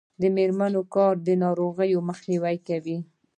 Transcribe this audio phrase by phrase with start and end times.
[0.21, 2.97] د میرمنو کار د ناروغیو مخنیوی کوي.